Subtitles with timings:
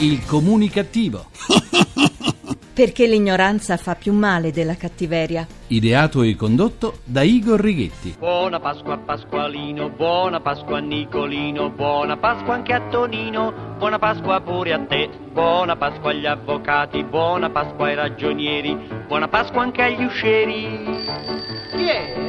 [0.00, 1.26] Il comunicativo.
[2.72, 5.44] Perché l'ignoranza fa più male della cattiveria.
[5.66, 8.14] Ideato e condotto da Igor Righetti.
[8.16, 14.40] Buona Pasqua a Pasqualino, buona Pasqua a Nicolino, buona Pasqua anche a Tonino, buona Pasqua
[14.40, 18.78] pure a te, buona Pasqua agli avvocati, buona Pasqua ai ragionieri,
[19.08, 20.86] buona Pasqua anche agli uscieri.
[21.74, 22.27] Chi è?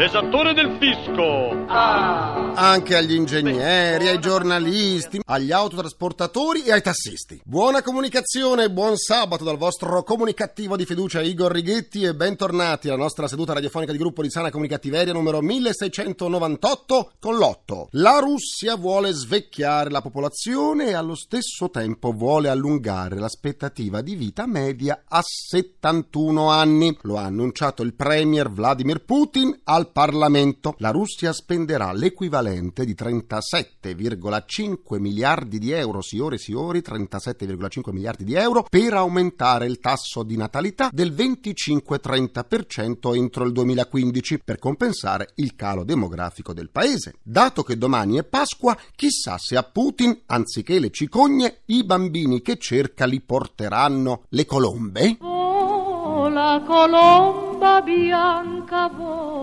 [0.00, 1.66] L'esattore del fisco.
[1.66, 2.54] Ah.
[2.54, 7.38] Anche agli ingegneri, ai giornalisti, agli autotrasportatori e ai tassisti.
[7.44, 12.96] Buona comunicazione e buon sabato dal vostro comunicativo di fiducia Igor Righetti e bentornati alla
[12.96, 17.88] nostra seduta radiofonica di gruppo di sana comunicativeria numero 1698 con l'otto.
[17.90, 24.46] La Russia vuole svecchiare la popolazione e allo stesso tempo vuole allungare l'aspettativa di vita
[24.46, 26.96] media a 71 anni.
[27.02, 29.58] Lo ha annunciato il premier Vladimir Putin
[29.92, 30.74] Parlamento.
[30.78, 38.34] La Russia spenderà l'equivalente di 37,5 miliardi di euro, signore e signori, 37,5 miliardi di
[38.34, 45.54] euro per aumentare il tasso di natalità del 25-30% entro il 2015 per compensare il
[45.54, 47.14] calo demografico del paese.
[47.22, 52.56] Dato che domani è Pasqua, chissà se a Putin, anziché le cicogne, i bambini che
[52.56, 55.16] cerca li porteranno le colombe?
[55.20, 59.39] Oh, la colomba bianca vola.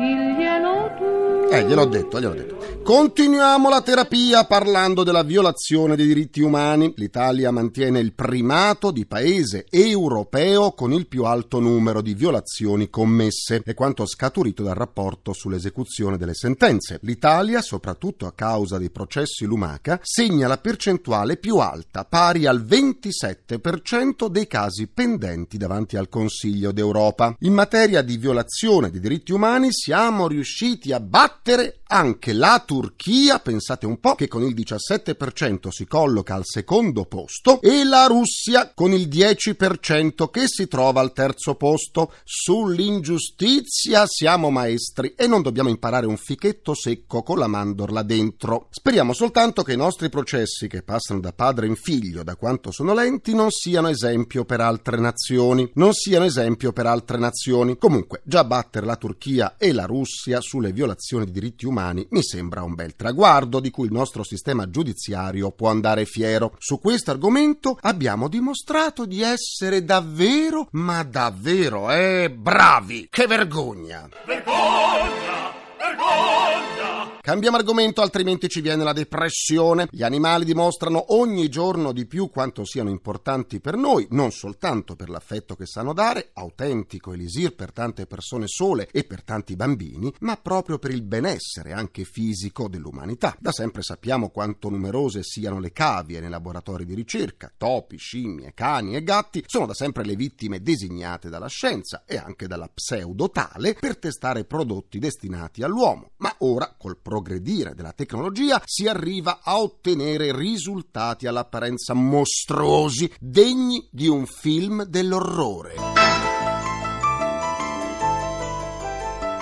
[0.00, 1.19] il y a longtemps.
[1.52, 2.78] Eh, gliel'ho detto, gliel'ho detto.
[2.84, 6.92] Continuiamo la terapia parlando della violazione dei diritti umani.
[6.96, 13.62] L'Italia mantiene il primato di paese europeo con il più alto numero di violazioni commesse,
[13.64, 17.00] è quanto scaturito dal rapporto sull'esecuzione delle sentenze.
[17.02, 24.28] L'Italia, soprattutto a causa dei processi Lumaca, segna la percentuale più alta, pari al 27%
[24.28, 27.34] dei casi pendenti davanti al Consiglio d'Europa.
[27.40, 33.40] In materia di violazione dei diritti umani siamo riusciti a battere carattere anche la Turchia,
[33.40, 38.72] pensate un po', che con il 17% si colloca al secondo posto, e la Russia
[38.72, 42.12] con il 10% che si trova al terzo posto.
[42.22, 48.68] Sull'ingiustizia siamo maestri e non dobbiamo imparare un fichetto secco con la mandorla dentro.
[48.70, 52.94] Speriamo soltanto che i nostri processi, che passano da padre in figlio, da quanto sono
[52.94, 55.68] lenti, non siano esempio per altre nazioni.
[55.74, 57.76] Non siano esempio per altre nazioni.
[57.76, 61.78] Comunque, già battere la Turchia e la Russia sulle violazioni di diritti umani
[62.10, 66.54] mi sembra un bel traguardo di cui il nostro sistema giudiziario può andare fiero.
[66.58, 73.08] Su questo argomento abbiamo dimostrato di essere davvero, ma davvero, eh, bravi!
[73.10, 74.08] Che vergogna!
[74.26, 75.52] Vergogna!
[75.78, 76.79] Vergogna!
[77.22, 79.88] Cambiamo argomento, altrimenti ci viene la depressione.
[79.90, 85.10] Gli animali dimostrano ogni giorno di più quanto siano importanti per noi, non soltanto per
[85.10, 90.38] l'affetto che sanno dare, autentico elisir per tante persone sole e per tanti bambini, ma
[90.38, 93.36] proprio per il benessere anche fisico dell'umanità.
[93.38, 97.52] Da sempre sappiamo quanto numerose siano le cavie nei laboratori di ricerca.
[97.54, 102.46] Topi, scimmie, cani e gatti sono da sempre le vittime designate dalla scienza e anche
[102.46, 106.12] dalla pseudo tale per testare prodotti destinati all'uomo.
[106.16, 114.06] Ma ora, col progredire della tecnologia si arriva a ottenere risultati all'apparenza mostruosi, degni di
[114.06, 115.74] un film dell'orrore.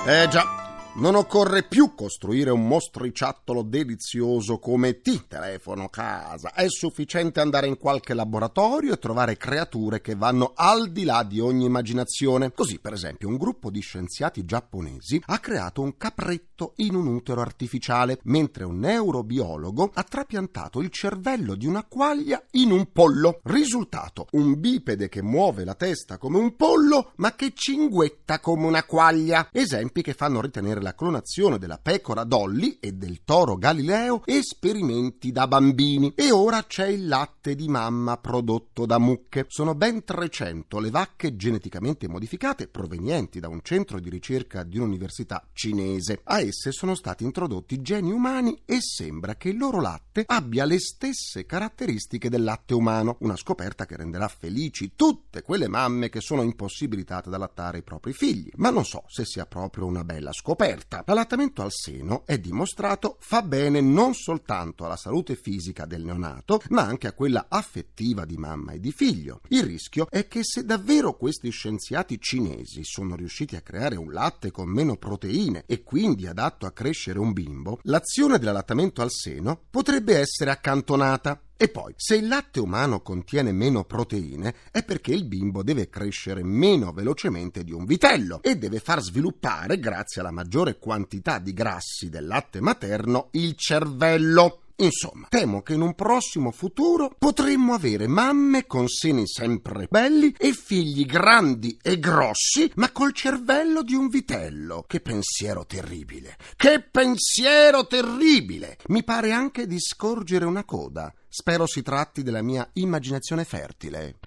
[0.06, 6.54] Eh già, non occorre più costruire un mostriciattolo delizioso come T, telefono, casa.
[6.54, 11.38] È sufficiente andare in qualche laboratorio e trovare creature che vanno al di là di
[11.38, 12.50] ogni immaginazione.
[12.52, 17.40] Così, per esempio, un gruppo di scienziati giapponesi ha creato un capretto in un utero
[17.40, 23.40] artificiale, mentre un neurobiologo ha trapiantato il cervello di una quaglia in un pollo.
[23.44, 28.84] Risultato: un bipede che muove la testa come un pollo, ma che cinguetta come una
[28.84, 29.48] quaglia.
[29.52, 35.46] Esempi che fanno ritenere la clonazione della pecora Dolly e del toro Galileo esperimenti da
[35.46, 36.12] bambini.
[36.14, 39.46] E ora c'è il latte di mamma prodotto da mucche.
[39.48, 45.46] Sono ben 300 le vacche geneticamente modificate provenienti da un centro di ricerca di un'università
[45.52, 46.20] cinese.
[46.24, 50.78] A esse sono stati introdotti geni umani e sembra che il loro latte abbia le
[50.78, 56.42] stesse caratteristiche del latte umano, una scoperta che renderà felici tutte quelle mamme che sono
[56.42, 58.50] impossibilitate da lattare i propri figli.
[58.56, 61.04] Ma non so se sia proprio una bella scoperta.
[61.06, 66.82] L'allattamento al seno è dimostrato fa bene non soltanto alla salute fisica del neonato, ma
[66.82, 69.40] anche a quella affettiva di mamma e di figlio.
[69.48, 74.50] Il rischio è che se davvero questi scienziati cinesi sono riusciti a creare un latte
[74.50, 80.16] con meno proteine e quindi adatto a crescere un bimbo, l'azione dell'allattamento al seno potrebbe
[80.16, 81.42] essere accantonata.
[81.56, 86.44] E poi, se il latte umano contiene meno proteine, è perché il bimbo deve crescere
[86.44, 92.08] meno velocemente di un vitello e deve far sviluppare, grazie alla maggiore quantità di grassi
[92.08, 98.66] del latte materno, il cervello Insomma, temo che in un prossimo futuro potremmo avere mamme
[98.66, 104.84] con seni sempre belli e figli grandi e grossi, ma col cervello di un vitello.
[104.86, 106.36] Che pensiero terribile!
[106.54, 108.78] Che pensiero terribile!
[108.88, 111.12] Mi pare anche di scorgere una coda.
[111.28, 114.18] Spero si tratti della mia immaginazione fertile.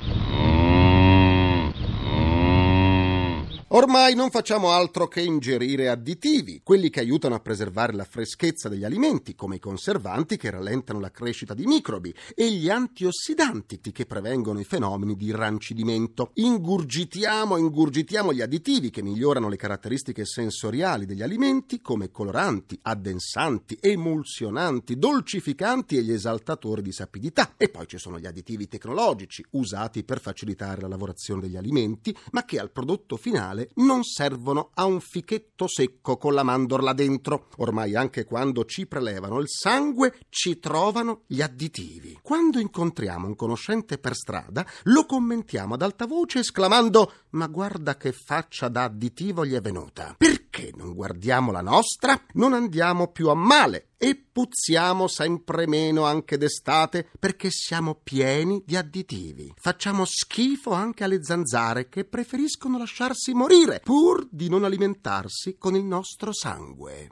[3.82, 8.84] Ormai non facciamo altro che ingerire additivi, quelli che aiutano a preservare la freschezza degli
[8.84, 14.60] alimenti, come i conservanti che rallentano la crescita di microbi e gli antiossidanti che prevengono
[14.60, 16.30] i fenomeni di rancidimento.
[16.36, 25.00] Ingurgitiamo, ingurgitiamo gli additivi che migliorano le caratteristiche sensoriali degli alimenti, come coloranti, addensanti, emulsionanti,
[25.00, 27.56] dolcificanti e gli esaltatori di sapidità.
[27.58, 32.46] E poi ci sono gli additivi tecnologici, usati per facilitare la lavorazione degli alimenti, ma
[32.46, 37.48] che al prodotto finale non servono a un fichetto secco con la mandorla dentro.
[37.58, 42.20] Ormai anche quando ci prelevano il sangue ci trovano gli additivi.
[42.22, 48.12] Quando incontriamo un conoscente per strada, lo commentiamo ad alta voce esclamando ma guarda che
[48.12, 50.16] faccia da additivo gli è venuta.
[50.18, 50.41] Perché
[50.76, 52.20] non guardiamo la nostra?
[52.34, 58.76] Non andiamo più a male e puzziamo sempre meno anche d'estate perché siamo pieni di
[58.76, 59.54] additivi.
[59.56, 65.84] Facciamo schifo anche alle zanzare che preferiscono lasciarsi morire pur di non alimentarsi con il
[65.84, 67.10] nostro sangue.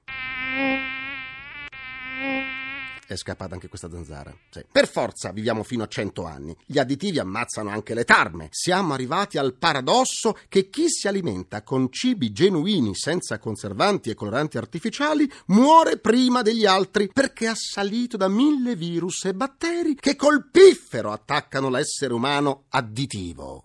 [3.09, 4.31] È scappata anche questa zanzara.
[4.51, 4.63] Sì.
[4.71, 6.55] Per forza viviamo fino a 100 anni.
[6.63, 8.49] Gli additivi ammazzano anche le tarme.
[8.51, 14.59] Siamo arrivati al paradosso che chi si alimenta con cibi genuini senza conservanti e coloranti
[14.59, 21.11] artificiali muore prima degli altri perché assalito da mille virus e batteri che col piffero
[21.11, 23.63] attaccano l'essere umano additivo.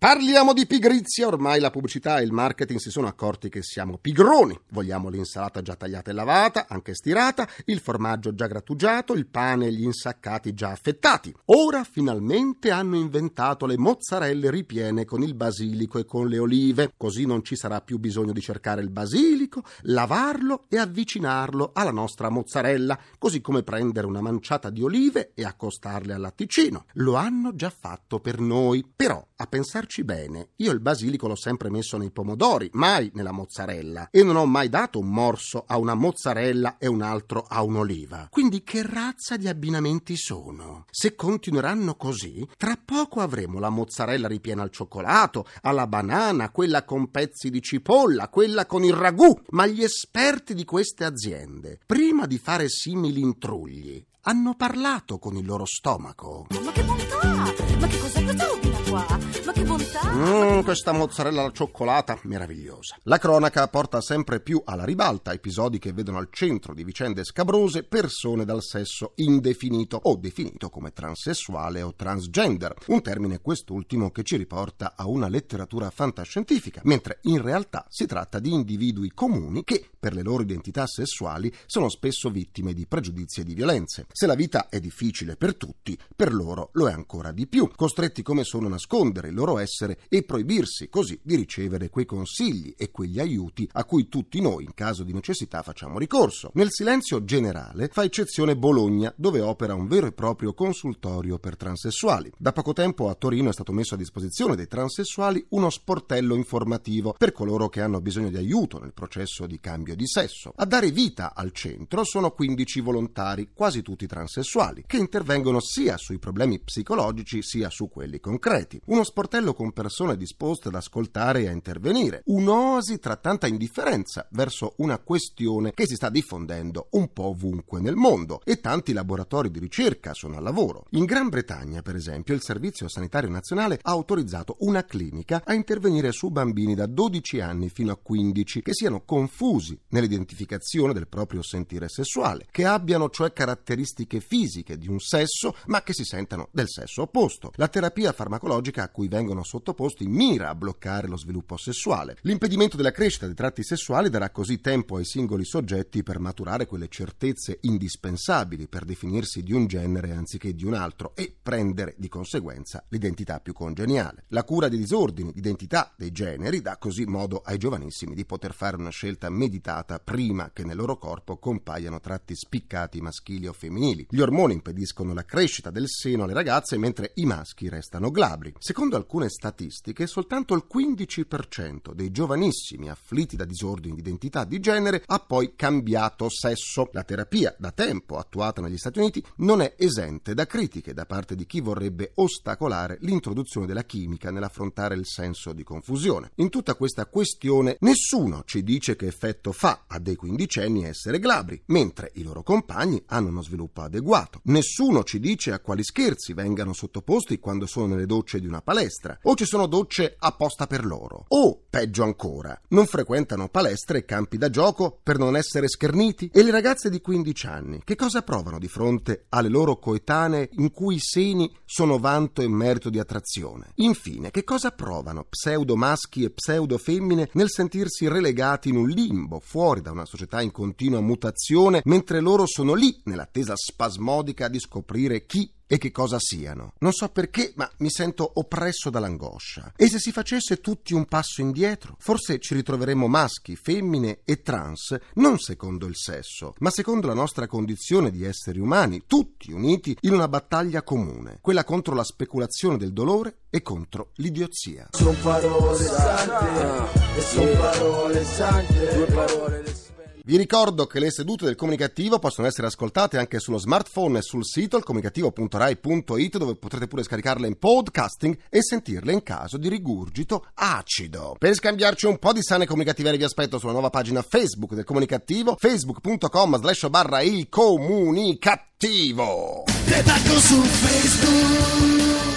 [0.00, 4.56] Parliamo di pigrizia, ormai la pubblicità e il marketing si sono accorti che siamo pigroni.
[4.70, 9.72] Vogliamo l'insalata già tagliata e lavata, anche stirata, il formaggio già grattugiato, il pane e
[9.72, 11.34] gli insaccati già affettati.
[11.46, 17.26] Ora finalmente hanno inventato le mozzarelle ripiene con il basilico e con le olive, così
[17.26, 22.96] non ci sarà più bisogno di cercare il basilico, lavarlo e avvicinarlo alla nostra mozzarella,
[23.18, 26.84] così come prendere una manciata di olive e accostarle al latticino.
[26.92, 31.70] Lo hanno già fatto per noi, però a pensarci bene, io il basilico l'ho sempre
[31.70, 35.94] messo nei pomodori, mai nella mozzarella, e non ho mai dato un morso a una
[35.94, 38.28] mozzarella e un altro a un'oliva.
[38.30, 40.84] Quindi che razza di abbinamenti sono?
[40.90, 47.10] Se continueranno così, tra poco avremo la mozzarella ripiena al cioccolato, alla banana, quella con
[47.10, 49.38] pezzi di cipolla, quella con il ragù.
[49.50, 55.46] Ma gli esperti di queste aziende, prima di fare simili intrugli, hanno parlato con il
[55.46, 56.46] loro stomaco.
[56.62, 57.34] Ma che bontà!
[57.78, 58.67] Ma che cos'è questa robina
[58.98, 62.96] Mmm, questa mozzarella alla cioccolata, meravigliosa.
[63.04, 67.84] La cronaca porta sempre più alla ribalta episodi che vedono al centro di vicende scabrose
[67.84, 74.36] persone dal sesso indefinito o definito come transessuale o transgender, un termine quest'ultimo che ci
[74.36, 80.14] riporta a una letteratura fantascientifica, mentre in realtà si tratta di individui comuni che, per
[80.14, 84.06] le loro identità sessuali, sono spesso vittime di pregiudizi e di violenze.
[84.10, 88.22] Se la vita è difficile per tutti, per loro lo è ancora di più, costretti
[88.22, 88.86] come sono a nascondere
[89.28, 94.08] il loro essere e proibirsi così di ricevere quei consigli e quegli aiuti a cui
[94.08, 96.50] tutti noi, in caso di necessità, facciamo ricorso.
[96.54, 102.32] Nel silenzio generale fa eccezione Bologna, dove opera un vero e proprio consultorio per transessuali.
[102.36, 107.14] Da poco tempo a Torino è stato messo a disposizione dei transessuali uno sportello informativo
[107.16, 110.52] per coloro che hanno bisogno di aiuto nel processo di cambio di sesso.
[110.56, 116.18] A dare vita al centro sono 15 volontari, quasi tutti transessuali, che intervengono sia sui
[116.18, 118.77] problemi psicologici sia su quelli concreti.
[118.86, 122.22] Uno sportello con persone disposte ad ascoltare e a intervenire.
[122.26, 127.96] Un'oasi tra tanta indifferenza verso una questione che si sta diffondendo un po' ovunque nel
[127.96, 130.84] mondo e tanti laboratori di ricerca sono al lavoro.
[130.90, 136.12] In Gran Bretagna, per esempio, il Servizio Sanitario Nazionale ha autorizzato una clinica a intervenire
[136.12, 141.88] su bambini da 12 anni fino a 15 che siano confusi nell'identificazione del proprio sentire
[141.88, 147.02] sessuale, che abbiano cioè caratteristiche fisiche di un sesso ma che si sentano del sesso
[147.02, 147.52] opposto.
[147.56, 152.16] La terapia farmacologica a cui vengono sottoposti mira a bloccare lo sviluppo sessuale.
[152.22, 156.88] L'impedimento della crescita dei tratti sessuali darà così tempo ai singoli soggetti per maturare quelle
[156.88, 162.84] certezze indispensabili per definirsi di un genere anziché di un altro e prendere di conseguenza
[162.88, 164.24] l'identità più congeniale.
[164.28, 168.76] La cura dei disordini d'identità dei generi dà così modo ai giovanissimi di poter fare
[168.76, 174.06] una scelta meditata prima che nel loro corpo compaiano tratti spiccati maschili o femminili.
[174.10, 178.47] Gli ormoni impediscono la crescita del seno alle ragazze mentre i maschi restano glabri.
[178.48, 178.54] Glabri.
[178.58, 185.02] Secondo alcune statistiche, soltanto il 15% dei giovanissimi afflitti da disordini di identità di genere
[185.06, 186.88] ha poi cambiato sesso.
[186.92, 191.34] La terapia da tempo attuata negli Stati Uniti non è esente da critiche da parte
[191.34, 196.32] di chi vorrebbe ostacolare l'introduzione della chimica nell'affrontare il senso di confusione.
[196.36, 201.60] In tutta questa questione nessuno ci dice che effetto fa a dei quindicenni essere glabri,
[201.66, 204.40] mentre i loro compagni hanno uno sviluppo adeguato.
[204.44, 209.18] Nessuno ci dice a quali scherzi vengano sottoposti quando sono nelle docce di una palestra,
[209.22, 214.38] o ci sono docce apposta per loro, o, peggio ancora, non frequentano palestre e campi
[214.38, 216.30] da gioco per non essere scherniti.
[216.32, 220.70] E le ragazze di 15 anni, che cosa provano di fronte alle loro coetanee in
[220.70, 223.72] cui i seni sono vanto e merito di attrazione?
[223.76, 229.40] Infine, che cosa provano pseudo maschi e pseudo femmine nel sentirsi relegati in un limbo,
[229.40, 235.26] fuori da una società in continua mutazione, mentre loro sono lì nell'attesa spasmodica di scoprire
[235.26, 236.72] chi e che cosa siano.
[236.78, 239.74] Non so perché, ma mi sento oppresso dall'angoscia.
[239.76, 244.96] E se si facesse tutti un passo indietro, forse ci ritroveremmo maschi, femmine e trans,
[245.14, 250.14] non secondo il sesso, ma secondo la nostra condizione di esseri umani, tutti uniti in
[250.14, 254.88] una battaglia comune, quella contro la speculazione del dolore e contro l'idiozia.
[254.90, 259.87] Sono parole sante, e sono parole sante, due parole le
[260.28, 264.44] Vi ricordo che le sedute del comunicativo possono essere ascoltate anche sullo smartphone e sul
[264.44, 271.34] sito ilcomunicativo.rai.it dove potrete pure scaricarle in podcasting e sentirle in caso di rigurgito acido.
[271.38, 275.56] Per scambiarci un po' di sane comunicative vi aspetto sulla nuova pagina Facebook del comunicativo
[275.58, 279.64] facebook.com slash barra il comunicativo.
[279.86, 280.02] Te
[280.40, 282.27] su Facebook.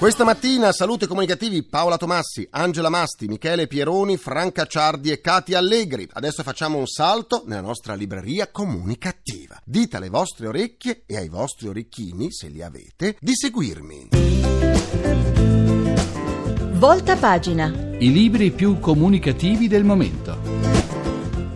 [0.00, 6.08] Questa mattina salute comunicativi Paola Tomassi, Angela Masti, Michele Pieroni, Franca Ciardi e Katia Allegri.
[6.10, 9.60] Adesso facciamo un salto nella nostra libreria comunicativa.
[9.62, 14.08] Dite alle vostre orecchie e ai vostri orecchini, se li avete, di seguirmi.
[16.78, 17.66] Volta pagina.
[17.98, 20.79] I libri più comunicativi del momento.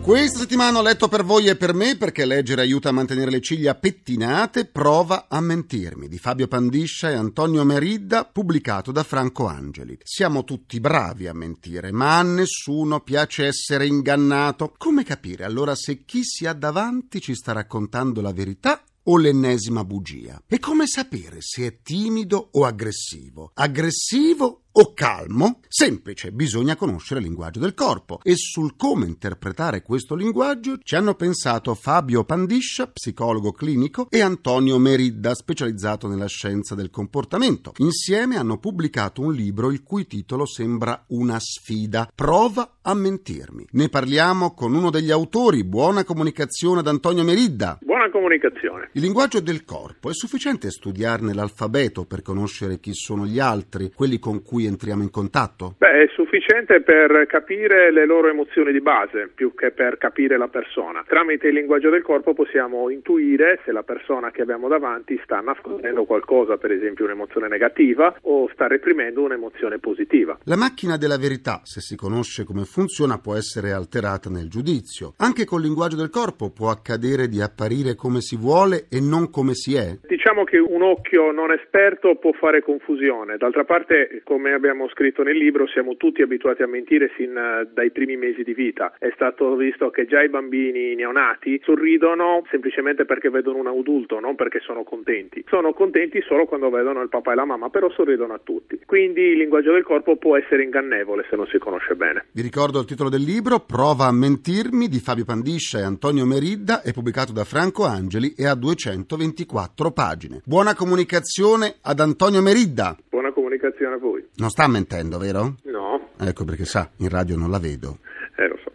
[0.04, 3.40] Questa settimana ho letto per voi e per me perché leggere aiuta a mantenere le
[3.40, 4.66] ciglia pettinate.
[4.66, 9.98] Prova a mentirmi di Fabio Pandiscia e Antonio Meridda, pubblicato da Franco Angeli.
[10.02, 14.74] Siamo tutti bravi a mentire, ma a nessuno piace essere ingannato.
[14.76, 19.84] Come capire allora se chi si ha davanti ci sta raccontando la verità o l'ennesima
[19.84, 20.42] bugia?
[20.46, 23.52] E come sapere se è timido o aggressivo?
[23.54, 25.60] Aggressivo o calmo?
[25.68, 31.14] Semplice, bisogna conoscere il linguaggio del corpo e sul come interpretare questo linguaggio ci hanno
[31.14, 37.72] pensato Fabio Pandiscia, psicologo clinico, e Antonio Meridda, specializzato nella scienza del comportamento.
[37.76, 42.10] Insieme hanno pubblicato un libro il cui titolo sembra una sfida.
[42.12, 43.66] Prova a mentirmi.
[43.72, 45.64] Ne parliamo con uno degli autori.
[45.64, 47.78] Buona comunicazione ad Antonio Meridda.
[47.80, 48.90] Buona comunicazione.
[48.92, 54.18] Il linguaggio del corpo è sufficiente studiarne l'alfabeto per conoscere chi sono gli altri, quelli
[54.18, 55.74] con cui entriamo in contatto?
[55.78, 60.48] Beh, è sufficiente per capire le loro emozioni di base, più che per capire la
[60.48, 61.04] persona.
[61.06, 66.04] Tramite il linguaggio del corpo possiamo intuire se la persona che abbiamo davanti sta nascondendo
[66.04, 70.38] qualcosa, per esempio un'emozione negativa, o sta reprimendo un'emozione positiva.
[70.44, 75.14] La macchina della verità, se si conosce come funziona, può essere alterata nel giudizio.
[75.18, 79.54] Anche col linguaggio del corpo può accadere di apparire come si vuole e non come
[79.54, 79.98] si è.
[80.06, 83.36] Diciamo che un occhio non esperto può fare confusione.
[83.36, 87.90] D'altra parte, come abbiamo scritto nel libro, siamo tutti abituati a mentire sin eh, dai
[87.90, 88.94] primi mesi di vita.
[88.98, 94.34] È stato visto che già i bambini neonati sorridono semplicemente perché vedono un adulto, non
[94.34, 95.44] perché sono contenti.
[95.48, 98.80] Sono contenti solo quando vedono il papà e la mamma, però sorridono a tutti.
[98.86, 102.26] Quindi il linguaggio del corpo può essere ingannevole se non si conosce bene.
[102.32, 106.82] Vi ricordo il titolo del libro Prova a mentirmi di Fabio Pandiscia e Antonio Meridda,
[106.82, 110.40] è pubblicato da Franco Angeli e ha 224 pagine.
[110.44, 112.96] Buona comunicazione ad Antonio Meridda.
[113.10, 113.23] Buona
[113.64, 114.28] comunicazione a voi.
[114.36, 115.56] Non sta mentendo, vero?
[115.64, 117.98] No, Ecco perché sa, in radio non la vedo.
[118.36, 118.70] eh lo so.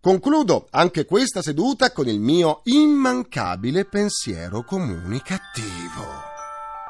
[0.00, 6.35] Concludo anche questa seduta con il mio immancabile pensiero comunicativo.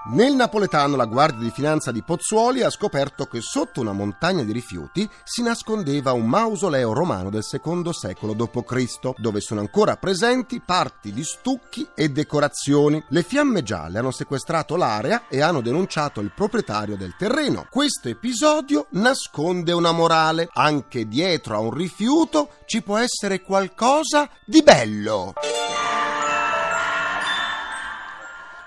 [0.08, 4.52] Nel napoletano la Guardia di Finanza di Pozzuoli ha scoperto che sotto una montagna di
[4.52, 11.12] rifiuti si nascondeva un mausoleo romano del secondo secolo d.C., dove sono ancora presenti parti
[11.12, 13.02] di stucchi e decorazioni.
[13.08, 17.66] Le fiamme gialle hanno sequestrato l'area e hanno denunciato il proprietario del terreno.
[17.68, 20.48] Questo episodio nasconde una morale.
[20.52, 25.32] Anche dietro a un rifiuto ci può essere qualcosa di bello.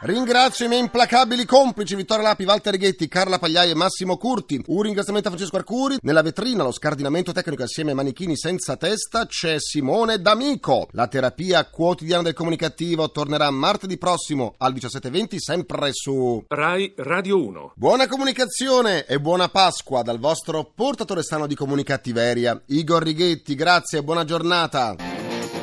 [0.01, 4.63] Ringrazio i miei implacabili complici Vittorio Lapi, Walter Righetti, Carla Pagliai e Massimo Curti.
[4.68, 5.98] Un ringraziamento a Francesco Arcuri.
[6.03, 10.88] Nella vetrina, lo scardinamento tecnico assieme ai manichini senza testa, c'è Simone D'Amico.
[10.91, 17.74] La terapia quotidiana del comunicativo tornerà martedì prossimo alle 17.20 sempre su Rai Radio 1.
[17.75, 23.53] Buona comunicazione e buona Pasqua dal vostro portatore sano di comunicattiveria, Igor Righetti.
[23.53, 24.96] Grazie e buona giornata.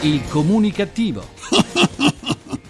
[0.00, 1.25] Il comunicativo.